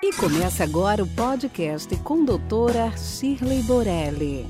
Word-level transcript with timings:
E 0.00 0.12
começa 0.12 0.62
agora 0.62 1.02
o 1.02 1.06
podcast 1.08 1.96
com 2.04 2.24
doutora 2.24 2.96
Shirley 2.96 3.64
Borelli. 3.64 4.46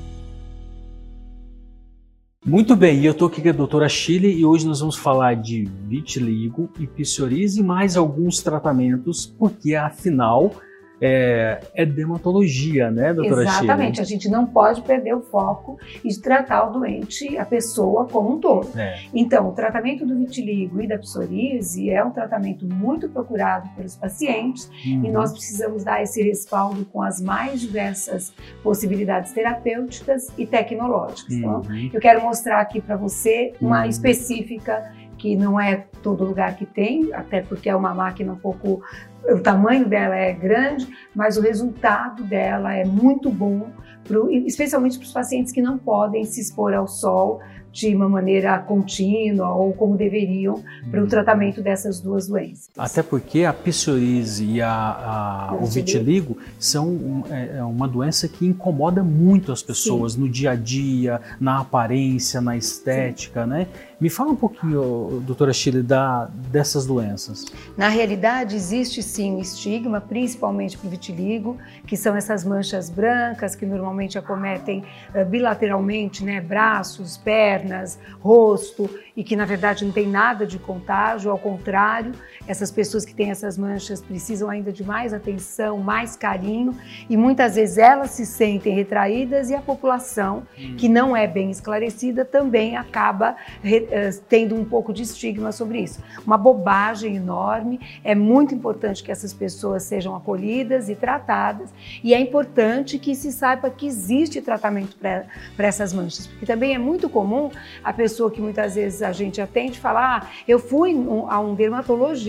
Muito 2.45 2.75
bem, 2.75 3.03
eu 3.03 3.13
estou 3.13 3.27
aqui 3.27 3.41
com 3.41 3.49
a 3.49 3.51
doutora 3.51 3.89
Shirley 3.89 4.37
e 4.37 4.45
hoje 4.45 4.67
nós 4.67 4.79
vamos 4.79 4.95
falar 4.95 5.35
de 5.35 5.65
vitiligo 5.87 6.69
e 6.79 6.85
psoríase 6.85 7.61
e 7.61 7.63
mais 7.63 7.97
alguns 7.97 8.43
tratamentos, 8.43 9.25
porque 9.25 9.73
afinal 9.73 10.53
é, 11.01 11.59
é 11.73 11.85
dermatologia, 11.85 12.91
né, 12.91 13.13
doutora 13.13 13.43
Exatamente, 13.43 14.01
a 14.01 14.03
gente 14.03 14.29
não 14.29 14.45
pode 14.45 14.81
perder 14.81 15.15
o 15.15 15.21
foco 15.21 15.77
de 16.03 16.19
tratar 16.21 16.67
o 16.69 16.73
doente, 16.73 17.37
a 17.37 17.45
pessoa 17.45 18.05
como 18.05 18.33
um 18.35 18.39
todo. 18.39 18.67
É. 18.77 18.99
Então, 19.13 19.49
o 19.49 19.51
tratamento 19.53 20.05
do 20.05 20.15
vitiligo 20.17 20.81
e 20.81 20.87
da 20.87 20.97
psoríase 20.97 21.89
é 21.89 22.03
um 22.03 22.11
tratamento 22.11 22.65
muito 22.65 23.07
procurado 23.09 23.69
pelos 23.75 23.95
pacientes 23.95 24.69
Uhum. 24.85 25.05
e 25.05 25.11
nós 25.11 25.31
precisamos 25.31 25.83
dar 25.83 26.01
esse 26.01 26.21
respaldo 26.21 26.85
com 26.85 27.01
as 27.01 27.21
mais 27.21 27.61
diversas 27.61 28.33
possibilidades 28.63 29.31
terapêuticas 29.31 30.27
e 30.37 30.45
tecnológicas. 30.45 31.33
Então, 31.33 31.61
Uhum. 31.67 31.89
eu 31.93 31.99
quero 31.99 32.21
mostrar 32.21 32.59
aqui 32.59 32.81
para 32.81 32.95
você 32.95 33.53
uma 33.61 33.83
Uhum. 33.83 33.89
específica 33.89 34.91
que 35.17 35.35
não 35.35 35.59
é 35.59 35.85
todo 36.01 36.23
lugar 36.23 36.55
que 36.55 36.65
tem, 36.65 37.13
até 37.13 37.41
porque 37.41 37.69
é 37.69 37.75
uma 37.75 37.93
máquina 37.93 38.31
um 38.31 38.37
pouco. 38.37 38.81
O 39.27 39.39
tamanho 39.39 39.87
dela 39.87 40.15
é 40.15 40.33
grande, 40.33 40.87
mas 41.15 41.37
o 41.37 41.41
resultado 41.41 42.23
dela 42.23 42.73
é 42.73 42.85
muito 42.85 43.29
bom, 43.29 43.67
pro, 44.03 44.29
especialmente 44.31 44.97
para 44.97 45.05
os 45.05 45.11
pacientes 45.13 45.51
que 45.51 45.61
não 45.61 45.77
podem 45.77 46.23
se 46.25 46.41
expor 46.41 46.73
ao 46.73 46.87
sol 46.87 47.39
de 47.71 47.95
uma 47.95 48.09
maneira 48.09 48.57
contínua 48.57 49.53
ou 49.53 49.71
como 49.73 49.95
deveriam 49.95 50.63
para 50.89 51.03
o 51.03 51.07
tratamento 51.07 51.61
dessas 51.61 51.99
duas 52.01 52.27
doenças. 52.27 52.67
Até 52.75 53.03
porque 53.03 53.43
a 53.43 53.53
psoríase 53.53 54.43
e 54.43 54.59
a, 54.61 54.71
a- 54.71 55.53
o 55.61 55.65
vitiligo 55.67 56.35
são 56.57 57.23
é- 57.29 57.57
é 57.59 57.63
uma 57.63 57.87
doença 57.87 58.27
que 58.27 58.43
incomoda 58.47 59.03
muito 59.03 59.51
as 59.51 59.61
pessoas 59.61 60.15
no 60.15 60.27
dia 60.27 60.51
a 60.51 60.55
dia, 60.55 61.21
na 61.39 61.59
aparência, 61.59 62.41
na 62.41 62.57
estética, 62.57 63.45
né? 63.45 63.67
Me 63.99 64.09
fala 64.09 64.31
um 64.31 64.35
pouquinho, 64.35 65.21
doutora 65.25 65.51
Chile, 65.51 65.83
da, 65.83 66.29
dessas 66.33 66.85
doenças. 66.85 67.45
Na 67.75 67.89
realidade, 67.89 68.55
existe 68.55 69.03
sim 69.03 69.33
um 69.33 69.39
estigma, 69.41 69.99
principalmente 69.99 70.77
para 70.77 70.87
o 70.87 70.89
vitiligo, 70.89 71.57
que 71.85 71.97
são 71.97 72.15
essas 72.15 72.45
manchas 72.45 72.89
brancas 72.89 73.55
que 73.55 73.65
normalmente 73.65 74.17
acometem 74.17 74.85
eh, 75.13 75.25
bilateralmente, 75.25 76.23
né, 76.23 76.39
braços, 76.39 77.17
pernas, 77.17 77.99
rosto, 78.21 78.89
e 79.17 79.23
que 79.23 79.35
na 79.35 79.43
verdade 79.43 79.83
não 79.83 79.91
tem 79.91 80.07
nada 80.07 80.47
de 80.47 80.57
contágio, 80.57 81.29
ao 81.29 81.37
contrário, 81.37 82.13
essas 82.47 82.71
pessoas 82.71 83.05
que 83.05 83.13
têm 83.13 83.29
essas 83.31 83.57
manchas 83.57 84.01
precisam 84.01 84.49
ainda 84.49 84.71
de 84.71 84.83
mais 84.83 85.13
atenção, 85.13 85.77
mais 85.77 86.15
carinho, 86.15 86.75
e 87.09 87.15
muitas 87.17 87.55
vezes 87.55 87.77
elas 87.77 88.11
se 88.11 88.25
sentem 88.25 88.73
retraídas 88.73 89.49
e 89.49 89.55
a 89.55 89.61
população, 89.61 90.43
que 90.77 90.87
não 90.89 91.15
é 91.15 91.27
bem 91.27 91.51
esclarecida, 91.51 92.23
também 92.25 92.77
acaba 92.77 93.35
re- 93.61 93.87
eh, 93.91 94.09
tendo 94.27 94.55
um 94.55 94.63
pouco 94.65 94.93
de 94.93 95.03
estigma 95.03 95.51
sobre 95.51 95.79
isso. 95.81 96.01
Uma 96.25 96.37
bobagem 96.37 97.15
enorme, 97.15 97.79
é 98.03 98.15
muito 98.15 98.53
importante 98.55 99.03
que 99.03 99.11
essas 99.11 99.33
pessoas 99.33 99.83
sejam 99.83 100.15
acolhidas 100.15 100.89
e 100.89 100.95
tratadas, 100.95 101.69
e 102.03 102.13
é 102.13 102.19
importante 102.19 102.97
que 102.97 103.15
se 103.15 103.31
saiba 103.31 103.69
que 103.69 103.85
existe 103.87 104.41
tratamento 104.41 104.95
para 104.97 105.25
essas 105.67 105.93
manchas, 105.93 106.27
porque 106.27 106.45
também 106.45 106.73
é 106.73 106.77
muito 106.77 107.09
comum 107.09 107.49
a 107.83 107.91
pessoa 107.93 108.31
que 108.31 108.41
muitas 108.41 108.75
vezes 108.75 109.01
a 109.01 109.11
gente 109.11 109.41
atende 109.41 109.79
falar: 109.79 110.23
ah, 110.23 110.27
eu 110.47 110.59
fui 110.59 110.93
um- 110.95 111.29
a 111.29 111.39
um 111.39 111.53
dermatologista 111.53 112.28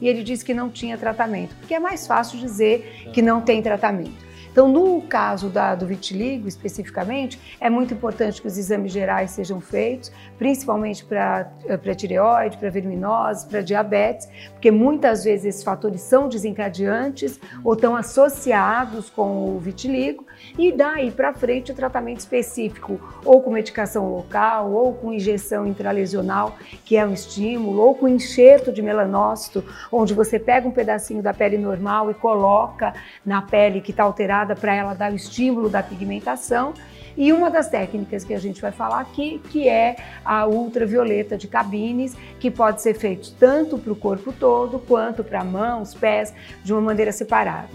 e 0.00 0.08
ele 0.08 0.22
disse 0.22 0.44
que 0.44 0.54
não 0.54 0.70
tinha 0.70 0.96
tratamento, 0.96 1.54
porque 1.56 1.74
é 1.74 1.80
mais 1.80 2.06
fácil 2.06 2.38
dizer 2.38 3.10
que 3.12 3.20
não 3.22 3.40
tem 3.40 3.60
tratamento. 3.62 4.24
Então, 4.52 4.68
no 4.68 5.02
caso 5.02 5.48
da- 5.48 5.74
do 5.74 5.84
vitiligo 5.84 6.46
especificamente, 6.46 7.40
é 7.60 7.68
muito 7.68 7.92
importante 7.92 8.40
que 8.40 8.46
os 8.46 8.56
exames 8.56 8.92
gerais 8.92 9.32
sejam 9.32 9.60
feitos, 9.60 10.12
principalmente 10.38 11.04
para 11.04 11.50
tireoide, 11.96 12.56
para 12.58 12.70
verminose, 12.70 13.46
para 13.48 13.62
diabetes, 13.62 14.28
porque 14.52 14.70
muitas 14.70 15.24
vezes 15.24 15.46
esses 15.46 15.64
fatores 15.64 16.02
são 16.02 16.28
desencadeantes 16.28 17.40
ou 17.64 17.74
estão 17.74 17.96
associados 17.96 19.10
com 19.10 19.56
o 19.56 19.58
vitiligo, 19.58 20.24
e 20.58 20.72
daí 20.72 21.10
para 21.10 21.32
frente 21.32 21.72
o 21.72 21.74
tratamento 21.74 22.20
específico, 22.20 23.00
ou 23.24 23.42
com 23.42 23.50
medicação 23.50 24.12
local, 24.12 24.72
ou 24.72 24.94
com 24.94 25.12
injeção 25.12 25.66
intralesional, 25.66 26.56
que 26.84 26.96
é 26.96 27.06
um 27.06 27.12
estímulo, 27.12 27.80
ou 27.80 27.94
com 27.94 28.08
enxerto 28.08 28.72
de 28.72 28.82
melanócito, 28.82 29.64
onde 29.90 30.14
você 30.14 30.38
pega 30.38 30.68
um 30.68 30.70
pedacinho 30.70 31.22
da 31.22 31.32
pele 31.32 31.58
normal 31.58 32.10
e 32.10 32.14
coloca 32.14 32.94
na 33.24 33.42
pele 33.42 33.80
que 33.80 33.90
está 33.90 34.02
alterada 34.02 34.54
para 34.54 34.74
ela 34.74 34.94
dar 34.94 35.12
o 35.12 35.16
estímulo 35.16 35.68
da 35.68 35.82
pigmentação. 35.82 36.74
E 37.16 37.32
uma 37.32 37.48
das 37.48 37.68
técnicas 37.68 38.24
que 38.24 38.34
a 38.34 38.40
gente 38.40 38.60
vai 38.60 38.72
falar 38.72 39.00
aqui, 39.00 39.40
que 39.50 39.68
é 39.68 39.96
a 40.24 40.46
ultravioleta 40.46 41.36
de 41.36 41.46
cabines, 41.46 42.16
que 42.40 42.50
pode 42.50 42.82
ser 42.82 42.94
feito 42.94 43.32
tanto 43.38 43.78
para 43.78 43.92
o 43.92 43.96
corpo 43.96 44.32
todo 44.32 44.80
quanto 44.80 45.22
para 45.22 45.44
mãos, 45.44 45.94
pés, 45.94 46.34
de 46.64 46.72
uma 46.72 46.80
maneira 46.80 47.12
separada. 47.12 47.68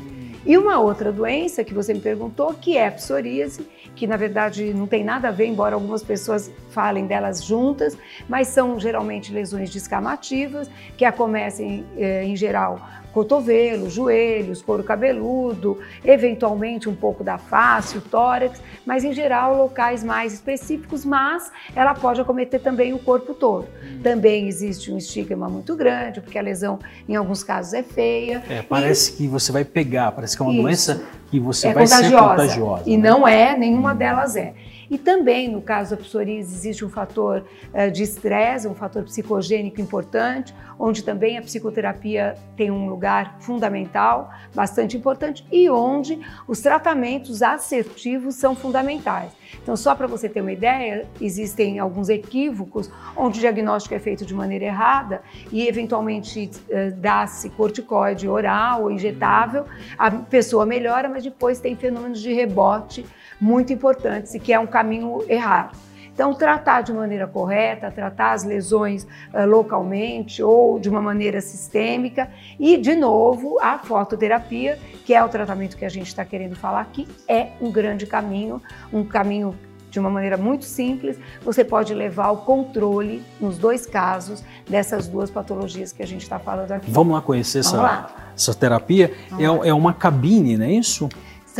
E 0.46 0.58
uma 0.58 0.80
outra 0.80 1.12
doença 1.12 1.64
que 1.64 1.74
você 1.74 1.94
me 1.94 2.00
perguntou, 2.00 2.54
que 2.54 2.78
é 2.78 2.88
a 2.88 2.92
psoríase, 2.92 3.68
que 3.96 4.08
na 4.08 4.16
verdade 4.16 4.74
não 4.74 4.88
tem 4.88 5.04
nada 5.04 5.28
a 5.28 5.32
ver, 5.32 5.48
embora 5.48 5.76
algumas 5.76 6.02
pessoas 6.02 6.52
falem 6.70 7.06
delas 7.06 7.44
juntas, 7.44 7.98
mas 8.28 8.48
são 8.48 8.80
geralmente 8.80 9.34
lesões 9.34 9.70
descamativas, 9.70 10.70
que 10.96 11.04
acometem 11.04 11.86
eh, 11.98 12.24
em 12.24 12.36
geral 12.36 12.80
cotovelo, 13.14 13.90
joelhos, 13.90 14.62
couro 14.62 14.84
cabeludo, 14.84 15.80
eventualmente 16.04 16.88
um 16.88 16.96
pouco 16.96 17.24
da 17.24 17.38
face, 17.38 17.98
o 17.98 18.02
tórax, 18.02 18.62
mas 18.86 19.04
em 19.04 19.14
geral 19.14 19.56
locais 19.58 20.04
mais 20.04 20.34
específicos, 20.34 21.04
mas 21.04 21.52
ela 21.76 21.94
pode 21.94 22.22
acometer 22.22 22.60
também 22.62 22.94
o 22.94 23.00
corpo 23.00 23.34
todo. 23.34 23.68
Também 24.04 24.48
existe 24.48 24.92
um 24.92 24.98
estigma 24.98 25.50
muito 25.50 25.76
grande, 25.76 26.22
porque 26.22 26.38
a 26.38 26.42
lesão 26.42 26.80
em 27.08 27.16
alguns 27.16 27.44
casos 27.44 27.74
é 27.74 27.84
feia. 27.84 28.44
É, 28.50 28.62
parece 28.62 29.14
que 29.14 29.28
você 29.28 29.52
vai 29.52 29.66
pegar, 29.66 30.12
parece 30.12 30.36
que 30.36 30.42
é 30.42 30.46
uma 30.46 30.54
Isso. 30.54 30.62
doença 30.62 31.04
que 31.30 31.40
você 31.40 31.68
é 31.68 31.74
vai 31.74 31.84
contagiosa, 31.84 32.10
ser 32.10 32.30
contagiosa. 32.30 32.84
E 32.86 32.98
né? 32.98 33.10
não 33.10 33.28
é, 33.28 33.58
nenhuma 33.58 33.94
delas 33.94 34.36
é. 34.36 34.54
E 34.90 34.98
também, 34.98 35.48
no 35.48 35.62
caso 35.62 35.96
da 35.96 36.02
psoríase, 36.02 36.54
existe 36.54 36.84
um 36.84 36.90
fator 36.90 37.46
eh, 37.74 37.90
de 37.90 38.04
estresse, 38.04 38.68
um 38.68 38.74
fator 38.74 39.04
psicogênico 39.04 39.80
importante, 39.80 40.54
onde 40.80 41.04
também 41.04 41.38
a 41.38 41.42
psicoterapia 41.42 42.36
tem 42.56 42.72
um 42.72 42.88
lugar 42.88 43.38
fundamental, 43.40 44.32
bastante 44.56 44.98
importante, 44.98 45.46
e 45.52 45.70
onde 45.70 46.20
os 46.48 46.62
tratamentos 46.62 47.44
assertivos 47.44 48.36
são 48.36 48.56
fundamentais. 48.56 49.32
Então, 49.62 49.76
só 49.76 49.94
para 49.94 50.08
você 50.08 50.30
ter 50.30 50.42
uma 50.42 50.52
ideia, 50.52 51.06
existem 51.20 51.80
alguns 51.80 52.08
equívocos 52.08 52.90
onde 53.16 53.40
o 53.40 53.42
diagnóstico 53.42 53.94
é 53.94 54.00
feito 54.00 54.26
de 54.26 54.34
maneira 54.34 54.66
errada 54.66 55.22
e, 55.52 55.68
eventualmente, 55.68 56.50
eh, 56.70 56.92
dá-se 56.92 57.50
corticoide 57.50 58.28
oral 58.28 58.84
ou 58.84 58.92
injetável, 58.92 59.66
a 59.98 60.10
pessoa 60.10 60.66
melhora, 60.66 61.10
mas 61.10 61.24
depois 61.24 61.60
tem 61.60 61.76
fenômenos 61.76 62.22
de 62.22 62.32
rebote 62.32 63.06
muito 63.40 63.72
importantes 63.72 64.34
e 64.34 64.40
que 64.40 64.52
é 64.52 64.60
um 64.60 64.68
caminho 64.80 65.24
errado. 65.28 65.78
Então, 66.14 66.34
tratar 66.34 66.82
de 66.82 66.92
maneira 66.92 67.26
correta, 67.28 67.90
tratar 67.92 68.34
as 68.34 68.44
lesões 68.44 69.08
eh, 69.34 69.46
localmente 69.46 70.44
ou 70.44 70.78
de 70.78 70.90
uma 70.90 71.02
maneira 71.02 71.40
sistêmica 71.40 72.30
e, 72.60 72.76
de 72.76 72.94
novo, 72.94 73.58
a 73.62 73.78
fototerapia, 73.78 74.78
que 75.06 75.14
é 75.14 75.24
o 75.24 75.30
tratamento 75.30 75.78
que 75.78 75.86
a 75.86 75.90
gente 75.90 76.08
está 76.08 76.26
querendo 76.26 76.58
falar 76.58 76.82
aqui, 76.82 77.08
é 77.26 77.52
um 77.62 77.72
grande 77.72 78.06
caminho, 78.06 78.62
um 78.92 79.06
caminho 79.06 79.56
de 79.90 79.98
uma 79.98 80.10
maneira 80.10 80.36
muito 80.36 80.66
simples, 80.66 81.18
você 81.42 81.64
pode 81.64 81.94
levar 81.94 82.32
o 82.32 82.38
controle, 82.38 83.24
nos 83.40 83.58
dois 83.58 83.86
casos, 83.86 84.44
dessas 84.70 85.08
duas 85.08 85.32
patologias 85.32 85.92
que 85.94 86.04
a 86.04 86.08
gente 86.08 86.24
está 86.24 86.38
falando 86.38 86.72
aqui. 86.74 86.92
Vamos 86.92 87.14
lá 87.14 87.22
conhecer 87.22 87.64
Vamos 87.64 87.74
essa, 87.74 87.82
lá. 87.82 88.32
essa 88.36 88.54
terapia. 88.54 89.14
É, 89.40 89.70
é 89.70 89.74
uma 89.74 89.94
cabine, 89.94 90.58
não 90.58 90.66
é 90.66 90.74
isso? 90.74 91.10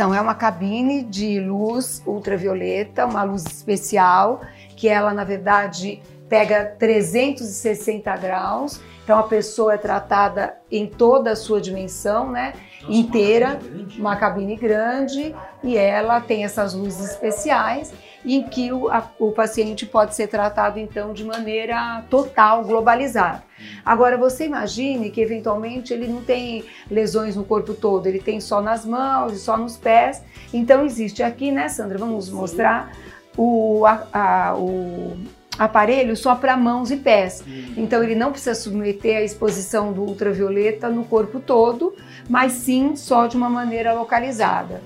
Então, 0.00 0.14
é 0.14 0.20
uma 0.22 0.34
cabine 0.34 1.02
de 1.02 1.38
luz 1.40 2.02
ultravioleta, 2.06 3.04
uma 3.04 3.22
luz 3.22 3.44
especial, 3.44 4.40
que 4.74 4.88
ela, 4.88 5.12
na 5.12 5.24
verdade, 5.24 6.00
pega 6.30 6.64
360 6.78 8.16
graus. 8.16 8.80
Então, 9.04 9.18
a 9.18 9.24
pessoa 9.24 9.74
é 9.74 9.76
tratada 9.76 10.54
em 10.70 10.86
toda 10.86 11.32
a 11.32 11.36
sua 11.36 11.60
dimensão, 11.60 12.30
né? 12.30 12.54
inteira, 12.88 13.58
uma 13.98 14.16
cabine 14.16 14.56
grande, 14.56 15.34
e 15.62 15.76
ela 15.76 16.18
tem 16.18 16.44
essas 16.44 16.72
luzes 16.72 17.10
especiais, 17.10 17.92
em 18.24 18.42
que 18.44 18.72
o, 18.72 18.88
a- 18.88 19.10
o 19.18 19.32
paciente 19.32 19.84
pode 19.84 20.14
ser 20.14 20.28
tratado, 20.28 20.78
então, 20.78 21.12
de 21.12 21.22
maneira 21.22 22.02
total, 22.08 22.64
globalizada. 22.64 23.42
Agora, 23.84 24.16
você 24.16 24.46
imagine 24.46 25.10
que, 25.10 25.20
eventualmente, 25.20 25.92
ele 25.92 26.06
não 26.08 26.22
tem 26.24 26.64
lesões 26.90 27.36
no 27.36 27.44
corpo 27.44 27.74
todo, 27.74 28.06
ele 28.06 28.18
tem 28.20 28.40
só 28.40 28.62
nas 28.62 28.86
mãos 28.86 29.34
e 29.34 29.38
só 29.38 29.58
nos 29.58 29.76
pés. 29.76 30.22
Então, 30.54 30.82
existe 30.84 31.22
aqui, 31.22 31.50
né, 31.52 31.68
Sandra? 31.68 31.98
Vamos 31.98 32.30
mostrar 32.30 32.92
o, 33.36 33.84
a- 33.84 34.06
a- 34.12 34.54
o 34.56 35.18
aparelho 35.58 36.16
só 36.16 36.34
para 36.34 36.56
mãos 36.56 36.90
e 36.90 36.96
pés. 36.96 37.42
Então 37.76 38.02
ele 38.02 38.14
não 38.14 38.30
precisa 38.30 38.54
submeter 38.54 39.18
a 39.18 39.22
exposição 39.22 39.92
do 39.92 40.02
ultravioleta 40.02 40.88
no 40.88 41.04
corpo 41.04 41.40
todo, 41.40 41.94
mas 42.28 42.52
sim 42.52 42.96
só 42.96 43.26
de 43.26 43.36
uma 43.36 43.50
maneira 43.50 43.92
localizada. 43.92 44.82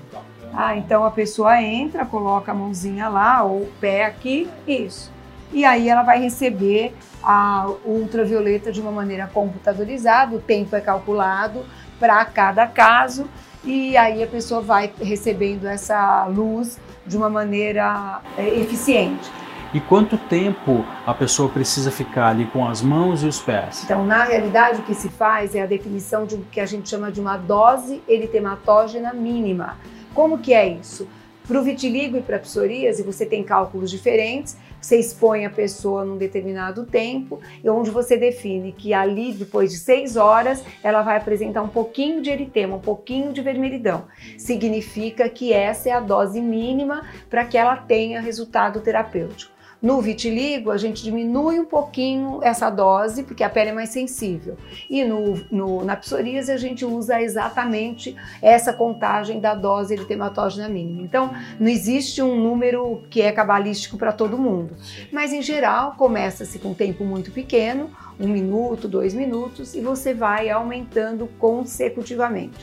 Ah, 0.53 0.75
então 0.75 1.03
a 1.03 1.11
pessoa 1.11 1.61
entra, 1.61 2.05
coloca 2.05 2.51
a 2.51 2.55
mãozinha 2.55 3.09
lá 3.09 3.43
ou 3.43 3.63
o 3.63 3.71
pé 3.79 4.05
aqui, 4.05 4.49
isso. 4.67 5.11
E 5.51 5.63
aí 5.65 5.89
ela 5.89 6.01
vai 6.01 6.19
receber 6.19 6.93
a 7.21 7.69
ultravioleta 7.85 8.71
de 8.71 8.79
uma 8.79 8.91
maneira 8.91 9.29
computadorizada, 9.33 10.35
o 10.35 10.39
tempo 10.39 10.75
é 10.75 10.81
calculado 10.81 11.65
para 11.99 12.23
cada 12.25 12.67
caso 12.67 13.27
e 13.63 13.97
aí 13.97 14.23
a 14.23 14.27
pessoa 14.27 14.61
vai 14.61 14.91
recebendo 15.01 15.65
essa 15.65 16.25
luz 16.25 16.79
de 17.05 17.17
uma 17.17 17.29
maneira 17.29 18.21
é, 18.37 18.47
eficiente. 18.59 19.29
E 19.73 19.79
quanto 19.81 20.17
tempo 20.17 20.85
a 21.05 21.13
pessoa 21.13 21.49
precisa 21.49 21.91
ficar 21.91 22.27
ali 22.27 22.45
com 22.45 22.67
as 22.67 22.81
mãos 22.81 23.23
e 23.23 23.27
os 23.27 23.39
pés? 23.39 23.83
Então, 23.83 24.05
na 24.05 24.23
realidade, 24.23 24.79
o 24.79 24.83
que 24.83 24.93
se 24.93 25.09
faz 25.09 25.53
é 25.53 25.61
a 25.61 25.65
definição 25.65 26.25
de 26.25 26.35
o 26.35 26.41
que 26.51 26.59
a 26.59 26.65
gente 26.65 26.89
chama 26.89 27.11
de 27.11 27.19
uma 27.19 27.35
dose 27.37 28.01
eritematógena 28.07 29.13
mínima. 29.13 29.77
Como 30.13 30.37
que 30.37 30.53
é 30.53 30.67
isso? 30.67 31.07
Para 31.47 31.59
o 31.59 31.63
vitiligo 31.63 32.17
e 32.17 32.21
para 32.21 32.37
a 32.37 32.39
psoríase, 32.39 33.03
você 33.03 33.23
tem 33.23 33.43
cálculos 33.43 33.91
diferentes, 33.91 34.57
você 34.81 34.97
expõe 34.97 35.45
a 35.45 35.49
pessoa 35.49 36.03
num 36.03 36.17
determinado 36.17 36.85
tempo, 36.85 37.39
e 37.63 37.69
onde 37.69 37.91
você 37.91 38.17
define 38.17 38.71
que 38.71 38.93
ali, 38.93 39.31
depois 39.31 39.71
de 39.71 39.77
seis 39.77 40.15
horas, 40.15 40.63
ela 40.83 41.03
vai 41.03 41.17
apresentar 41.17 41.61
um 41.61 41.67
pouquinho 41.67 42.21
de 42.21 42.31
eritema, 42.31 42.77
um 42.77 42.81
pouquinho 42.81 43.31
de 43.31 43.41
vermelhidão. 43.41 44.05
Significa 44.37 45.29
que 45.29 45.53
essa 45.53 45.89
é 45.89 45.91
a 45.91 45.99
dose 45.99 46.41
mínima 46.41 47.03
para 47.29 47.45
que 47.45 47.57
ela 47.57 47.75
tenha 47.75 48.21
resultado 48.21 48.81
terapêutico. 48.81 49.54
No 49.85 50.01
vitiligo, 50.01 50.71
a 50.71 50.77
gente 50.77 51.03
diminui 51.03 51.59
um 51.59 51.65
pouquinho 51.65 52.39
essa 52.41 52.71
dose, 52.71 53.21
porque 53.21 53.43
a 53.43 53.49
pele 53.51 53.69
é 53.69 53.71
mais 53.71 53.89
sensível. 53.89 54.57
E 54.89 55.05
no, 55.05 55.45
no, 55.51 55.85
na 55.85 55.95
psoríase, 55.95 56.51
a 56.51 56.57
gente 56.57 56.83
usa 56.83 57.21
exatamente 57.21 58.15
essa 58.41 58.73
contagem 58.73 59.39
da 59.39 59.53
dose 59.53 59.93
eritematógena 59.93 60.67
mínima. 60.67 61.03
Então, 61.03 61.31
não 61.59 61.67
existe 61.67 62.19
um 62.19 62.35
número 62.35 63.03
que 63.11 63.21
é 63.21 63.31
cabalístico 63.31 63.95
para 63.95 64.11
todo 64.11 64.39
mundo. 64.39 64.75
Mas, 65.11 65.31
em 65.31 65.43
geral, 65.43 65.93
começa-se 65.95 66.57
com 66.57 66.69
um 66.69 66.73
tempo 66.73 67.05
muito 67.05 67.29
pequeno, 67.29 67.91
um 68.19 68.27
minuto, 68.27 68.87
dois 68.87 69.13
minutos, 69.13 69.75
e 69.75 69.81
você 69.81 70.15
vai 70.15 70.49
aumentando 70.49 71.29
consecutivamente. 71.37 72.57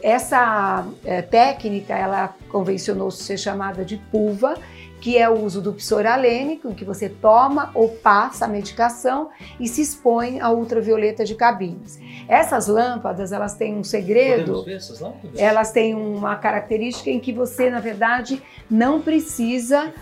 Essa 0.00 0.86
é, 1.04 1.20
técnica, 1.20 1.94
ela 1.94 2.32
convencionou 2.48 3.10
ser 3.10 3.36
chamada 3.36 3.84
de 3.84 3.96
pulva, 3.96 4.54
que 5.00 5.16
é 5.16 5.28
o 5.28 5.42
uso 5.42 5.60
do 5.62 5.72
psoralênico, 5.72 6.68
em 6.68 6.74
que 6.74 6.84
você 6.84 7.08
toma 7.08 7.70
ou 7.74 7.88
passa 7.88 8.44
a 8.44 8.48
medicação 8.48 9.30
e 9.58 9.66
se 9.66 9.80
expõe 9.80 10.40
à 10.40 10.50
ultravioleta 10.50 11.24
de 11.24 11.34
cabines. 11.34 11.98
Essas 12.28 12.66
lâmpadas, 12.66 13.32
elas 13.32 13.54
têm 13.54 13.76
um 13.76 13.84
segredo. 13.84 14.62
ver 14.64 14.76
essas 14.76 15.00
lâmpadas? 15.00 15.40
Elas 15.40 15.72
têm 15.72 15.94
uma 15.94 16.36
característica 16.36 17.10
em 17.10 17.18
que 17.18 17.32
você, 17.32 17.70
na 17.70 17.80
verdade, 17.80 18.42
não 18.70 19.00
precisa 19.00 19.92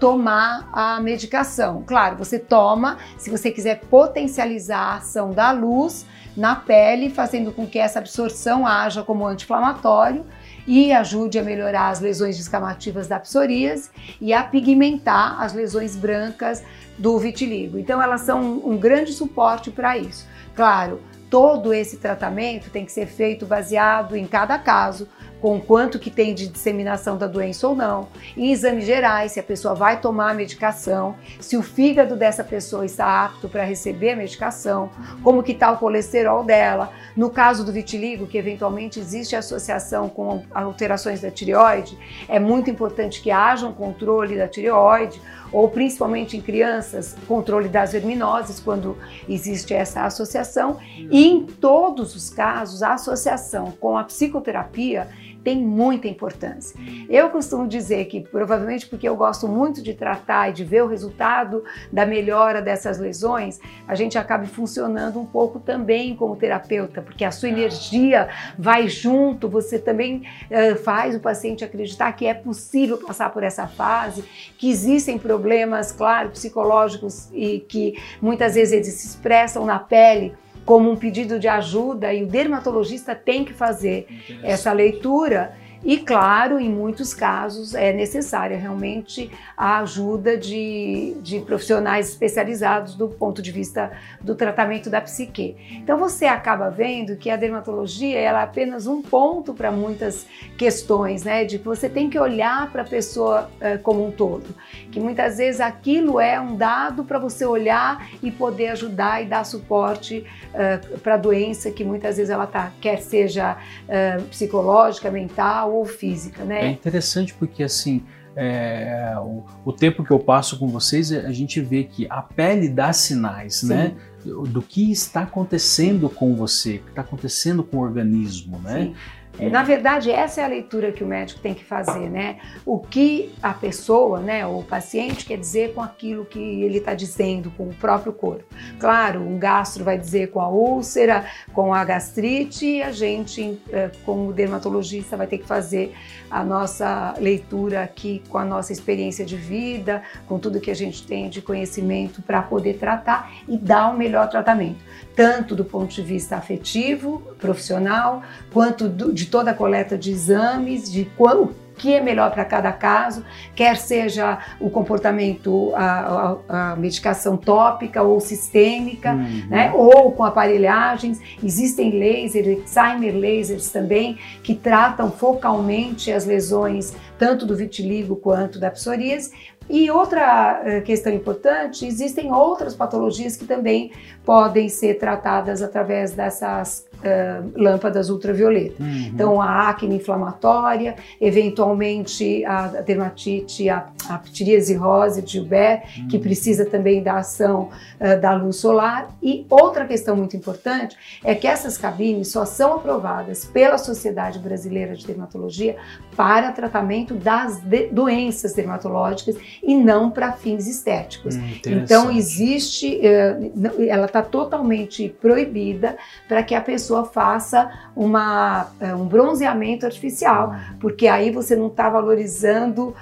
tomar 0.00 0.68
a 0.72 1.00
medicação. 1.00 1.82
Claro, 1.86 2.16
você 2.16 2.38
toma 2.38 2.98
se 3.16 3.30
você 3.30 3.50
quiser 3.50 3.80
potencializar 3.80 4.78
a 4.78 4.96
ação 4.96 5.30
da 5.30 5.52
luz 5.52 6.06
na 6.36 6.54
pele, 6.54 7.08
fazendo 7.08 7.50
com 7.50 7.66
que 7.66 7.78
essa 7.78 7.98
absorção 7.98 8.66
haja 8.66 9.02
como 9.02 9.26
anti-inflamatório 9.26 10.26
e 10.66 10.92
ajude 10.92 11.38
a 11.38 11.42
melhorar 11.42 11.88
as 11.88 12.00
lesões 12.00 12.36
descamativas 12.36 13.06
da 13.06 13.20
psoríase 13.20 13.90
e 14.20 14.32
a 14.32 14.42
pigmentar 14.42 15.40
as 15.40 15.52
lesões 15.52 15.94
brancas 15.94 16.62
do 16.98 17.18
vitiligo. 17.18 17.78
Então 17.78 18.02
elas 18.02 18.22
são 18.22 18.60
um 18.64 18.76
grande 18.76 19.12
suporte 19.12 19.70
para 19.70 19.96
isso. 19.96 20.26
Claro, 20.54 21.00
todo 21.30 21.72
esse 21.72 21.98
tratamento 21.98 22.70
tem 22.70 22.84
que 22.84 22.92
ser 22.92 23.06
feito 23.06 23.46
baseado 23.46 24.16
em 24.16 24.26
cada 24.26 24.58
caso, 24.58 25.08
com 25.40 25.60
quanto 25.60 25.98
que 25.98 26.10
tem 26.10 26.34
de 26.34 26.48
disseminação 26.48 27.16
da 27.16 27.26
doença 27.26 27.68
ou 27.68 27.74
não, 27.74 28.08
em 28.36 28.52
exames 28.52 28.84
gerais, 28.84 29.32
se 29.32 29.40
a 29.40 29.42
pessoa 29.42 29.74
vai 29.74 30.00
tomar 30.00 30.30
a 30.30 30.34
medicação, 30.34 31.16
se 31.38 31.56
o 31.56 31.62
fígado 31.62 32.16
dessa 32.16 32.42
pessoa 32.42 32.84
está 32.84 33.24
apto 33.24 33.48
para 33.48 33.62
receber 33.64 34.12
a 34.12 34.16
medicação, 34.16 34.90
como 35.22 35.42
que 35.42 35.52
está 35.52 35.70
o 35.70 35.78
colesterol 35.78 36.44
dela. 36.44 36.90
No 37.16 37.30
caso 37.30 37.64
do 37.64 37.72
vitiligo, 37.72 38.26
que 38.26 38.38
eventualmente 38.38 38.98
existe 38.98 39.36
associação 39.36 40.08
com 40.08 40.42
alterações 40.54 41.20
da 41.20 41.30
tireoide, 41.30 41.98
é 42.28 42.38
muito 42.38 42.70
importante 42.70 43.20
que 43.20 43.30
haja 43.30 43.66
um 43.66 43.72
controle 43.72 44.36
da 44.36 44.48
tireoide, 44.48 45.20
ou 45.52 45.68
principalmente 45.68 46.36
em 46.36 46.40
crianças, 46.40 47.16
controle 47.26 47.68
das 47.68 47.92
verminoses, 47.92 48.60
quando 48.60 48.96
existe 49.28 49.74
essa 49.74 50.02
associação. 50.02 50.78
E 51.10 51.26
em 51.26 51.44
todos 51.44 52.14
os 52.14 52.30
casos, 52.30 52.82
a 52.82 52.94
associação 52.94 53.72
com 53.80 53.96
a 53.96 54.04
psicoterapia 54.04 55.08
tem 55.46 55.62
muita 55.62 56.08
importância. 56.08 56.76
Eu 57.08 57.30
costumo 57.30 57.68
dizer 57.68 58.06
que, 58.06 58.20
provavelmente 58.20 58.84
porque 58.84 59.08
eu 59.08 59.14
gosto 59.14 59.46
muito 59.46 59.80
de 59.80 59.94
tratar 59.94 60.50
e 60.50 60.52
de 60.52 60.64
ver 60.64 60.82
o 60.82 60.88
resultado 60.88 61.62
da 61.92 62.04
melhora 62.04 62.60
dessas 62.60 62.98
lesões, 62.98 63.60
a 63.86 63.94
gente 63.94 64.18
acaba 64.18 64.44
funcionando 64.46 65.20
um 65.20 65.24
pouco 65.24 65.60
também 65.60 66.16
como 66.16 66.34
terapeuta, 66.34 67.00
porque 67.00 67.24
a 67.24 67.30
sua 67.30 67.48
energia 67.48 68.28
vai 68.58 68.88
junto, 68.88 69.48
você 69.48 69.78
também 69.78 70.24
uh, 70.50 70.74
faz 70.82 71.14
o 71.14 71.20
paciente 71.20 71.64
acreditar 71.64 72.10
que 72.14 72.26
é 72.26 72.34
possível 72.34 72.98
passar 72.98 73.30
por 73.30 73.44
essa 73.44 73.68
fase, 73.68 74.24
que 74.58 74.68
existem 74.68 75.16
problemas, 75.16 75.92
claro, 75.92 76.30
psicológicos 76.30 77.30
e 77.32 77.60
que 77.60 77.94
muitas 78.20 78.56
vezes 78.56 78.72
eles 78.72 78.88
se 78.88 79.06
expressam 79.06 79.64
na 79.64 79.78
pele 79.78 80.34
como 80.66 80.90
um 80.90 80.96
pedido 80.96 81.38
de 81.38 81.46
ajuda 81.46 82.12
e 82.12 82.24
o 82.24 82.26
dermatologista 82.26 83.14
tem 83.14 83.44
que 83.44 83.54
fazer 83.54 84.06
essa 84.42 84.72
leitura 84.72 85.54
e, 85.86 85.98
claro, 85.98 86.58
em 86.58 86.68
muitos 86.68 87.14
casos 87.14 87.72
é 87.72 87.92
necessária 87.92 88.58
realmente 88.58 89.30
a 89.56 89.78
ajuda 89.78 90.36
de, 90.36 91.16
de 91.22 91.38
profissionais 91.38 92.08
especializados 92.08 92.96
do 92.96 93.06
ponto 93.06 93.40
de 93.40 93.52
vista 93.52 93.92
do 94.20 94.34
tratamento 94.34 94.90
da 94.90 95.00
psique. 95.00 95.56
Então, 95.70 95.96
você 95.96 96.26
acaba 96.26 96.70
vendo 96.70 97.14
que 97.14 97.30
a 97.30 97.36
dermatologia 97.36 98.18
ela 98.18 98.40
é 98.40 98.42
apenas 98.42 98.88
um 98.88 99.00
ponto 99.00 99.54
para 99.54 99.70
muitas 99.70 100.26
questões, 100.58 101.22
né? 101.22 101.44
De 101.44 101.56
que 101.60 101.64
você 101.64 101.88
tem 101.88 102.10
que 102.10 102.18
olhar 102.18 102.68
para 102.72 102.82
a 102.82 102.84
pessoa 102.84 103.48
uh, 103.60 103.80
como 103.80 104.04
um 104.04 104.10
todo. 104.10 104.56
Que 104.90 104.98
muitas 104.98 105.38
vezes 105.38 105.60
aquilo 105.60 106.18
é 106.18 106.40
um 106.40 106.56
dado 106.56 107.04
para 107.04 107.20
você 107.20 107.46
olhar 107.46 108.08
e 108.20 108.32
poder 108.32 108.70
ajudar 108.70 109.22
e 109.22 109.26
dar 109.26 109.44
suporte 109.44 110.26
uh, 110.52 110.98
para 110.98 111.14
a 111.14 111.16
doença 111.16 111.70
que 111.70 111.84
muitas 111.84 112.16
vezes 112.16 112.30
ela 112.30 112.48
tá, 112.48 112.72
quer 112.80 112.98
seja 112.98 113.56
uh, 113.84 114.22
psicológica, 114.24 115.12
mental 115.12 115.75
ou 115.76 115.84
física, 115.84 116.44
né? 116.44 116.66
É 116.66 116.70
interessante 116.70 117.34
porque 117.34 117.62
assim 117.62 118.02
é, 118.38 119.14
o, 119.18 119.44
o, 119.64 119.72
tempo 119.72 120.04
que 120.04 120.10
eu 120.10 120.18
passo 120.18 120.58
com 120.58 120.68
vocês, 120.68 121.10
a 121.10 121.32
gente 121.32 121.58
vê 121.58 121.84
que 121.84 122.06
a 122.10 122.20
pele 122.20 122.68
dá 122.68 122.92
sinais, 122.92 123.56
Sim. 123.56 123.68
né? 123.68 123.94
Do 124.22 124.60
que 124.60 124.92
está 124.92 125.22
acontecendo 125.22 126.10
com 126.10 126.34
você, 126.34 126.76
o 126.76 126.80
que 126.80 126.90
está 126.90 127.00
acontecendo 127.00 127.64
com 127.64 127.78
o 127.78 127.80
organismo, 127.80 128.58
né? 128.58 128.82
Sim. 128.82 128.94
É. 129.38 129.48
Na 129.48 129.62
verdade, 129.62 130.10
essa 130.10 130.40
é 130.40 130.44
a 130.44 130.48
leitura 130.48 130.92
que 130.92 131.04
o 131.04 131.06
médico 131.06 131.40
tem 131.40 131.54
que 131.54 131.64
fazer, 131.64 132.08
né? 132.10 132.38
O 132.64 132.78
que 132.78 133.32
a 133.42 133.52
pessoa, 133.52 134.20
né, 134.20 134.46
o 134.46 134.62
paciente 134.62 135.24
quer 135.24 135.38
dizer 135.38 135.74
com 135.74 135.82
aquilo 135.82 136.24
que 136.24 136.38
ele 136.38 136.78
está 136.78 136.94
dizendo, 136.94 137.50
com 137.50 137.64
o 137.64 137.74
próprio 137.74 138.12
corpo. 138.12 138.44
Claro, 138.78 139.20
um 139.20 139.38
gastro 139.38 139.84
vai 139.84 139.98
dizer 139.98 140.30
com 140.30 140.40
a 140.40 140.48
úlcera, 140.48 141.26
com 141.52 141.72
a 141.74 141.84
gastrite, 141.84 142.66
e 142.66 142.82
a 142.82 142.90
gente, 142.90 143.60
eh, 143.70 143.90
como 144.04 144.32
dermatologista, 144.32 145.16
vai 145.16 145.26
ter 145.26 145.38
que 145.38 145.46
fazer 145.46 145.94
a 146.30 146.42
nossa 146.42 147.14
leitura 147.18 147.82
aqui 147.82 148.22
com 148.28 148.38
a 148.38 148.44
nossa 148.44 148.72
experiência 148.72 149.24
de 149.24 149.36
vida, 149.36 150.02
com 150.26 150.38
tudo 150.38 150.60
que 150.60 150.70
a 150.70 150.74
gente 150.74 151.06
tem 151.06 151.28
de 151.28 151.40
conhecimento 151.40 152.22
para 152.22 152.42
poder 152.42 152.78
tratar 152.78 153.32
e 153.48 153.56
dar 153.56 153.92
o 153.92 153.96
melhor 153.96 154.28
tratamento, 154.28 154.78
tanto 155.14 155.54
do 155.54 155.64
ponto 155.64 155.94
de 155.94 156.02
vista 156.02 156.36
afetivo, 156.36 157.22
profissional, 157.38 158.22
quanto 158.52 158.88
do, 158.88 159.12
de 159.12 159.25
toda 159.28 159.50
a 159.50 159.54
coleta 159.54 159.96
de 159.96 160.10
exames, 160.10 160.90
de 160.90 161.04
qual, 161.16 161.50
que 161.76 161.92
é 161.92 162.00
melhor 162.00 162.30
para 162.32 162.44
cada 162.44 162.72
caso, 162.72 163.24
quer 163.54 163.76
seja 163.76 164.38
o 164.58 164.70
comportamento, 164.70 165.72
a, 165.74 166.38
a, 166.48 166.72
a 166.72 166.76
medicação 166.76 167.36
tópica 167.36 168.02
ou 168.02 168.18
sistêmica, 168.18 169.12
uhum. 169.12 169.46
né? 169.48 169.72
ou 169.74 170.12
com 170.12 170.24
aparelhagens. 170.24 171.20
Existem 171.42 171.90
lasers, 171.90 172.46
Excimer 172.46 173.14
lasers 173.14 173.70
também, 173.70 174.18
que 174.42 174.54
tratam 174.54 175.10
focalmente 175.10 176.10
as 176.10 176.24
lesões 176.24 176.94
tanto 177.18 177.46
do 177.46 177.56
vitiligo 177.56 178.16
quanto 178.16 178.58
da 178.58 178.70
psoríase, 178.70 179.32
e 179.68 179.90
outra 179.90 180.62
eh, 180.64 180.80
questão 180.80 181.12
importante, 181.12 181.84
existem 181.84 182.32
outras 182.32 182.74
patologias 182.74 183.36
que 183.36 183.44
também 183.44 183.90
podem 184.24 184.68
ser 184.68 184.94
tratadas 184.94 185.60
através 185.60 186.12
dessas 186.12 186.85
uh, 186.98 187.52
lâmpadas 187.54 188.10
ultravioleta. 188.10 188.82
Uhum. 188.82 189.10
Então, 189.12 189.40
a 189.40 189.68
acne 189.68 189.96
inflamatória, 189.96 190.96
eventualmente 191.20 192.44
a 192.44 192.68
dermatite, 192.68 193.68
a, 193.68 193.86
a 194.08 194.18
ptiríase 194.18 194.74
rosa 194.74 195.22
de 195.22 195.32
Gilbert, 195.32 195.82
uhum. 195.98 196.08
que 196.08 196.18
precisa 196.18 196.64
também 196.64 197.02
da 197.02 197.18
ação 197.18 197.68
uh, 198.00 198.20
da 198.20 198.32
luz 198.34 198.56
solar. 198.56 199.08
E 199.22 199.46
outra 199.50 199.84
questão 199.86 200.16
muito 200.16 200.36
importante 200.36 200.96
é 201.24 201.34
que 201.34 201.46
essas 201.46 201.76
cabines 201.76 202.28
só 202.28 202.44
são 202.44 202.74
aprovadas 202.74 203.44
pela 203.44 203.78
Sociedade 203.78 204.38
Brasileira 204.38 204.94
de 204.94 205.06
Dermatologia 205.06 205.76
para 206.16 206.52
tratamento 206.52 207.14
das 207.14 207.58
de 207.58 207.88
doenças 207.88 208.54
dermatológicas 208.54 209.36
e 209.62 209.74
não 209.74 210.10
para 210.10 210.32
fins 210.32 210.66
estéticos. 210.66 211.36
Hum, 211.36 211.42
então, 211.66 212.10
existe, 212.10 212.98
uh, 212.98 213.82
ela 213.88 214.06
está 214.06 214.22
totalmente 214.22 215.08
proibida 215.20 215.96
para 216.28 216.42
que 216.42 216.54
a 216.54 216.60
pessoa 216.60 216.85
pessoa 216.86 217.04
faça 217.04 217.68
uma, 217.96 218.68
eh, 218.80 218.94
um 218.94 219.06
bronzeamento 219.06 219.84
artificial, 219.84 220.54
porque 220.78 221.08
aí 221.08 221.32
você 221.32 221.56
não 221.56 221.66
está 221.66 221.90
valorizando 221.90 222.94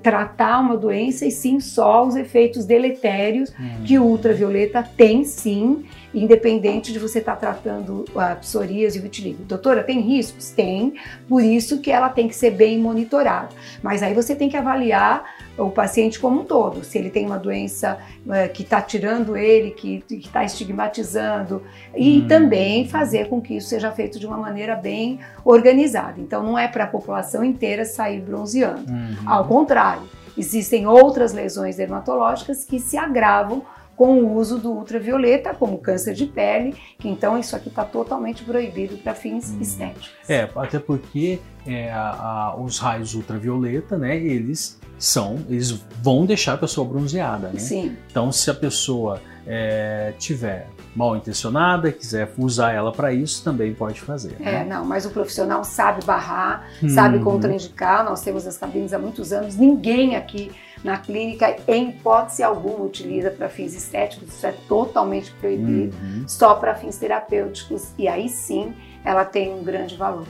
tratar 0.00 0.60
uma 0.60 0.76
doença 0.76 1.26
e 1.26 1.30
sim 1.30 1.58
só 1.58 2.06
os 2.06 2.14
efeitos 2.14 2.64
deletérios 2.64 3.50
hum. 3.50 3.82
que 3.84 3.98
o 3.98 4.04
ultravioleta 4.04 4.82
tem 4.96 5.24
sim 5.24 5.84
independente 6.14 6.92
de 6.92 6.98
você 6.98 7.18
estar 7.18 7.36
tá 7.36 7.52
tratando 7.52 8.04
a 8.14 8.36
psoríase 8.36 8.98
e 8.98 9.02
vitiligo. 9.02 9.44
Doutora, 9.44 9.82
tem 9.82 10.00
riscos? 10.00 10.50
Tem, 10.50 10.94
por 11.28 11.42
isso 11.42 11.80
que 11.80 11.90
ela 11.90 12.08
tem 12.08 12.28
que 12.28 12.34
ser 12.34 12.50
bem 12.50 12.78
monitorada. 12.78 13.48
Mas 13.82 14.02
aí 14.02 14.14
você 14.14 14.34
tem 14.34 14.48
que 14.48 14.56
avaliar 14.56 15.24
o 15.56 15.70
paciente 15.70 16.18
como 16.18 16.40
um 16.40 16.44
todo, 16.44 16.82
se 16.82 16.98
ele 16.98 17.10
tem 17.10 17.26
uma 17.26 17.38
doença 17.38 17.98
é, 18.30 18.48
que 18.48 18.62
está 18.62 18.80
tirando 18.80 19.36
ele, 19.36 19.70
que 19.70 20.02
está 20.10 20.44
estigmatizando, 20.44 21.62
e 21.94 22.20
hum. 22.20 22.28
também 22.28 22.88
fazer 22.88 23.28
com 23.28 23.40
que 23.40 23.56
isso 23.56 23.68
seja 23.68 23.90
feito 23.90 24.18
de 24.18 24.26
uma 24.26 24.36
maneira 24.36 24.74
bem 24.74 25.20
organizada. 25.44 26.20
Então 26.20 26.42
não 26.42 26.58
é 26.58 26.68
para 26.68 26.84
a 26.84 26.86
população 26.86 27.44
inteira 27.44 27.84
sair 27.84 28.20
bronzeando. 28.20 28.90
Uhum. 28.90 29.16
Ao 29.26 29.44
contrário, 29.46 30.08
existem 30.36 30.86
outras 30.86 31.32
lesões 31.32 31.76
dermatológicas 31.76 32.64
que 32.64 32.78
se 32.78 32.96
agravam 32.96 33.62
com 33.96 34.20
o 34.20 34.34
uso 34.36 34.58
do 34.58 34.72
ultravioleta, 34.72 35.54
como 35.54 35.78
câncer 35.78 36.14
de 36.14 36.26
pele, 36.26 36.74
que 36.98 37.08
então 37.08 37.38
isso 37.38 37.54
aqui 37.54 37.68
está 37.68 37.84
totalmente 37.84 38.42
proibido 38.42 38.96
para 38.98 39.14
fins 39.14 39.50
hum. 39.50 39.60
estéticos. 39.60 40.10
É, 40.28 40.48
até 40.56 40.78
porque 40.78 41.38
é, 41.66 41.90
a, 41.92 42.10
a, 42.10 42.56
os 42.56 42.78
raios 42.78 43.14
ultravioleta, 43.14 43.96
né, 43.96 44.16
eles 44.16 44.80
são, 44.98 45.38
eles 45.48 45.70
vão 46.00 46.24
deixar 46.24 46.54
a 46.54 46.58
pessoa 46.58 46.86
bronzeada, 46.86 47.48
né? 47.48 47.58
Sim. 47.58 47.96
Então, 48.10 48.30
se 48.30 48.50
a 48.50 48.54
pessoa 48.54 49.20
é, 49.46 50.12
tiver 50.18 50.68
mal 50.94 51.16
intencionada, 51.16 51.90
quiser 51.90 52.32
usar 52.36 52.72
ela 52.72 52.92
para 52.92 53.12
isso, 53.12 53.42
também 53.42 53.74
pode 53.74 54.00
fazer. 54.00 54.36
Né? 54.38 54.60
É, 54.60 54.64
não, 54.64 54.84
mas 54.84 55.06
o 55.06 55.10
profissional 55.10 55.64
sabe 55.64 56.04
barrar, 56.04 56.66
hum. 56.82 56.88
sabe 56.88 57.18
contraindicar. 57.20 58.04
Nós 58.04 58.20
temos 58.22 58.46
as 58.46 58.58
cabines 58.58 58.92
há 58.92 58.98
muitos 58.98 59.32
anos, 59.32 59.56
ninguém 59.56 60.16
aqui 60.16 60.50
na 60.84 60.96
clínica, 60.98 61.56
em 61.68 61.90
hipótese 61.90 62.42
alguma, 62.42 62.84
utiliza 62.84 63.30
para 63.30 63.48
fins 63.48 63.74
estéticos, 63.74 64.28
isso 64.28 64.46
é 64.46 64.52
totalmente 64.68 65.30
proibido, 65.40 65.96
uhum. 65.96 66.24
só 66.26 66.54
para 66.54 66.74
fins 66.74 66.96
terapêuticos, 66.98 67.92
e 67.96 68.08
aí 68.08 68.28
sim 68.28 68.74
ela 69.04 69.24
tem 69.24 69.54
um 69.54 69.62
grande 69.62 69.96
valor. 69.96 70.26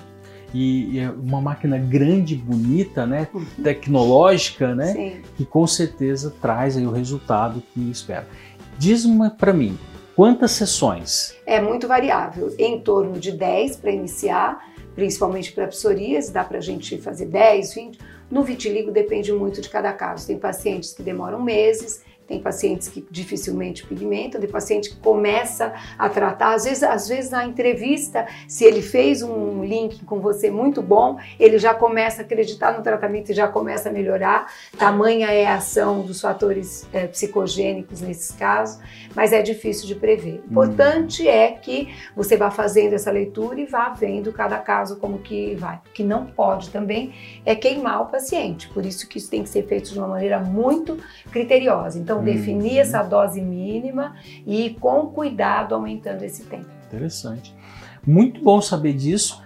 E, 0.55 0.99
é 0.99 1.11
uma 1.11 1.41
máquina 1.41 1.79
grande, 1.79 2.37
bonita, 2.37 3.07
né, 3.07 3.29
uhum. 3.33 3.47
tecnológica, 3.63 4.75
né, 4.75 4.93
sim. 4.93 5.23
que 5.37 5.47
com 5.47 5.67
certeza 5.67 6.33
traz 6.43 6.77
aí 6.77 6.87
o 6.87 6.91
resultado 6.91 7.63
que 7.73 7.91
espera. 7.91 8.29
Diz 8.79 9.07
para 9.39 9.53
mim, 9.55 9.79
quantas 10.15 10.53
sessões? 10.53 11.37
É 11.47 11.61
muito 11.61 11.89
variável, 11.89 12.55
em 12.59 12.81
torno 12.81 13.19
de 13.19 13.33
10 13.33 13.77
para 13.77 13.91
iniciar, 13.91 14.73
principalmente 14.95 15.53
para 15.53 15.67
psoríase, 15.69 16.33
dá 16.33 16.45
para 16.45 16.59
a 16.59 16.61
gente 16.61 16.99
fazer 16.99 17.27
10, 17.27 17.75
20. 17.75 17.99
No 18.31 18.43
vitiligo 18.43 18.91
depende 18.91 19.33
muito 19.33 19.61
de 19.61 19.69
cada 19.69 19.93
caso. 19.93 20.27
Tem 20.27 20.39
pacientes 20.39 20.93
que 20.93 21.03
demoram 21.03 21.43
meses, 21.43 22.03
tem 22.33 22.41
pacientes 22.41 22.89
que 22.89 23.07
dificilmente 23.11 23.87
pigmentam, 23.87 24.41
tem 24.41 24.49
paciente 24.49 24.89
que 24.89 24.97
começa 24.97 25.75
a 25.99 26.09
tratar, 26.09 26.55
às 26.55 26.65
vezes, 26.65 26.83
às 26.83 27.07
vezes 27.07 27.31
na 27.31 27.45
entrevista, 27.45 28.27
se 28.49 28.65
ele 28.65 28.81
fez 28.81 29.23
um 29.23 29.63
link 29.63 30.03
com 30.07 30.19
você 30.19 30.51
muito 30.51 30.81
bom, 30.81 31.19
ele 31.39 31.59
já 31.59 31.75
começa 31.75 32.23
a 32.23 32.25
acreditar 32.25 32.73
no 32.73 32.83
tratamento 32.83 33.31
e 33.31 33.35
já 33.35 33.47
começa 33.47 33.91
a 33.91 33.93
melhorar. 33.93 34.51
Tamanha 34.79 35.27
é 35.31 35.47
a 35.47 35.57
ação 35.57 36.01
dos 36.01 36.23
fatores 36.23 36.89
é, 36.91 37.07
psicogênicos 37.07 38.01
nesses 38.01 38.31
casos, 38.31 38.81
mas 39.15 39.33
é 39.35 39.43
difícil 39.43 39.87
de 39.87 39.95
prever. 39.95 40.41
Hum. 40.45 40.53
Importante 40.53 41.25
hum. 41.25 41.29
é 41.29 41.51
que 41.51 41.95
você 42.17 42.35
vá 42.35 42.51
fazendo 42.51 42.95
essa 42.95 43.11
leitura 43.11 43.61
e 43.61 43.67
vá 43.67 43.91
vendo 43.91 44.33
cada 44.33 44.57
caso 44.59 44.97
como 44.97 45.19
que 45.19 45.55
vai. 45.57 45.77
O 45.77 45.93
que 45.93 46.03
não 46.03 46.25
pode 46.25 46.71
também 46.71 47.13
é 47.45 47.55
queimar 47.55 48.01
o 48.01 48.07
paciente, 48.07 48.69
por 48.69 48.87
isso 48.87 49.07
que 49.07 49.19
isso 49.19 49.29
tem 49.29 49.43
que 49.43 49.51
ser 49.51 49.67
feito 49.67 49.93
de 49.93 49.99
uma 49.99 50.09
maneira 50.09 50.41
muito 50.41 50.97
criteriosa. 51.31 51.99
Então, 51.99 52.22
então, 52.23 52.35
definir 52.35 52.79
essa 52.79 53.03
dose 53.03 53.41
mínima 53.41 54.15
e 54.47 54.67
ir 54.67 54.75
com 54.81 55.07
cuidado 55.07 55.75
aumentando 55.75 56.23
esse 56.23 56.45
tempo. 56.45 56.67
Interessante. 56.87 57.55
Muito 58.07 58.43
bom 58.43 58.61
saber 58.61 58.93
disso. 58.95 59.43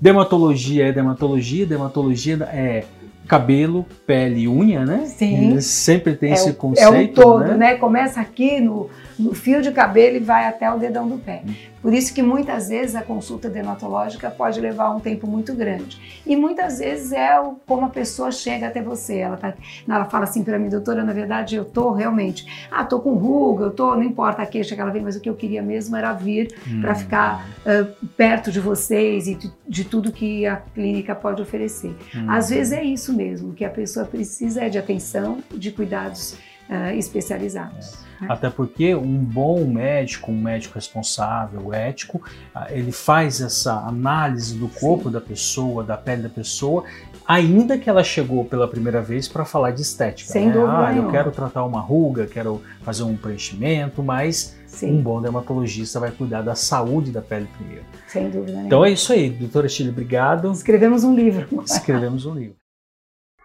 Dermatologia 0.00 0.88
é 0.88 0.92
dermatologia, 0.92 1.64
dermatologia 1.64 2.36
é 2.52 2.84
cabelo, 3.26 3.84
pele 4.06 4.42
e 4.42 4.48
unha, 4.48 4.84
né? 4.84 5.04
Sim. 5.06 5.60
sempre 5.60 6.14
tem 6.14 6.30
é 6.30 6.34
esse 6.34 6.52
conceito. 6.52 7.20
É 7.20 7.22
o 7.22 7.24
todo, 7.24 7.44
né? 7.44 7.56
né? 7.56 7.74
Começa 7.74 8.20
aqui 8.20 8.60
no, 8.60 8.88
no 9.18 9.34
fio 9.34 9.60
de 9.60 9.72
cabelo 9.72 10.16
e 10.16 10.20
vai 10.20 10.46
até 10.46 10.70
o 10.72 10.78
dedão 10.78 11.08
do 11.08 11.18
pé. 11.18 11.42
Por 11.86 11.94
isso 11.94 12.12
que 12.12 12.20
muitas 12.20 12.68
vezes 12.68 12.96
a 12.96 13.02
consulta 13.02 13.48
dermatológica 13.48 14.28
pode 14.28 14.60
levar 14.60 14.90
um 14.90 14.98
tempo 14.98 15.24
muito 15.24 15.54
grande. 15.54 16.20
E 16.26 16.34
muitas 16.34 16.80
vezes 16.80 17.12
é 17.12 17.40
como 17.64 17.86
a 17.86 17.88
pessoa 17.88 18.32
chega 18.32 18.66
até 18.66 18.82
você. 18.82 19.18
Ela, 19.18 19.36
tá, 19.36 19.54
ela 19.88 20.04
fala 20.06 20.24
assim 20.24 20.42
para 20.42 20.58
mim, 20.58 20.68
doutora, 20.68 21.04
na 21.04 21.12
verdade 21.12 21.54
eu 21.54 21.64
tô 21.64 21.92
realmente, 21.92 22.66
ah, 22.72 22.84
tô 22.84 22.98
com 22.98 23.14
ruga, 23.14 23.66
eu 23.66 23.70
tô, 23.70 23.94
não 23.94 24.02
importa 24.02 24.42
a 24.42 24.46
queixa 24.46 24.74
que 24.74 24.80
ela 24.80 24.90
vem, 24.90 25.00
mas 25.00 25.14
o 25.14 25.20
que 25.20 25.30
eu 25.30 25.36
queria 25.36 25.62
mesmo 25.62 25.94
era 25.94 26.12
vir 26.12 26.52
hum. 26.68 26.80
para 26.80 26.96
ficar 26.96 27.48
uh, 27.60 28.06
perto 28.16 28.50
de 28.50 28.58
vocês 28.58 29.28
e 29.28 29.36
de, 29.36 29.52
de, 29.68 29.84
tudo 29.84 30.10
que 30.10 30.44
a 30.44 30.56
clínica 30.56 31.14
pode 31.14 31.40
oferecer. 31.40 31.94
Hum. 32.16 32.28
Às 32.28 32.50
vezes 32.50 32.72
é 32.72 32.82
isso 32.82 33.14
mesmo, 33.14 33.54
que 33.54 33.64
a 33.64 33.70
pessoa 33.70 34.04
precisa 34.04 34.64
é 34.64 34.68
de 34.68 34.76
atenção, 34.76 35.38
de 35.54 35.70
cuidados 35.70 36.32
uh, 36.68 36.96
especializados. 36.96 38.05
Né? 38.20 38.26
Até 38.30 38.50
porque 38.50 38.94
um 38.94 39.18
bom 39.18 39.64
médico, 39.64 40.30
um 40.30 40.40
médico 40.40 40.74
responsável, 40.74 41.72
ético, 41.72 42.22
ah, 42.54 42.68
ele 42.70 42.92
faz 42.92 43.40
essa 43.40 43.74
análise 43.80 44.58
do 44.58 44.68
corpo 44.68 45.04
Sim. 45.04 45.10
da 45.10 45.20
pessoa, 45.20 45.84
da 45.84 45.96
pele 45.96 46.22
da 46.22 46.28
pessoa, 46.28 46.84
ainda 47.26 47.78
que 47.78 47.90
ela 47.90 48.04
chegou 48.04 48.44
pela 48.44 48.68
primeira 48.68 49.02
vez 49.02 49.28
para 49.28 49.44
falar 49.44 49.72
de 49.72 49.82
estética. 49.82 50.30
Sem 50.30 50.46
né? 50.46 50.52
dúvida. 50.52 50.88
Ah, 50.88 50.96
eu 50.96 51.10
quero 51.10 51.30
tratar 51.30 51.64
uma 51.64 51.80
ruga, 51.80 52.26
quero 52.26 52.62
fazer 52.82 53.02
um 53.02 53.16
preenchimento, 53.16 54.02
mas 54.02 54.56
Sim. 54.66 54.98
um 54.98 55.02
bom 55.02 55.20
dermatologista 55.20 55.98
vai 55.98 56.10
cuidar 56.10 56.42
da 56.42 56.54
saúde 56.54 57.10
da 57.10 57.20
pele 57.20 57.48
primeiro. 57.56 57.84
Sem 58.06 58.30
dúvida. 58.30 58.62
Então 58.64 58.84
é 58.84 58.90
isso 58.90 59.12
aí, 59.12 59.30
doutora 59.30 59.68
Chile, 59.68 59.90
obrigado. 59.90 60.50
Escrevemos 60.52 61.04
um 61.04 61.14
livro. 61.14 61.62
Escrevemos 61.64 62.26
um 62.26 62.34
livro. 62.34 62.65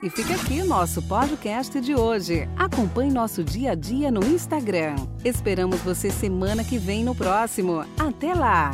E 0.01 0.09
fica 0.09 0.33
aqui 0.33 0.63
nosso 0.63 0.99
podcast 1.03 1.79
de 1.79 1.93
hoje. 1.93 2.49
Acompanhe 2.57 3.11
nosso 3.11 3.43
dia 3.43 3.73
a 3.73 3.75
dia 3.75 4.09
no 4.09 4.25
Instagram. 4.25 4.95
Esperamos 5.23 5.79
você 5.81 6.09
semana 6.09 6.63
que 6.63 6.79
vem 6.79 7.03
no 7.03 7.13
próximo. 7.13 7.85
Até 7.99 8.33
lá! 8.33 8.71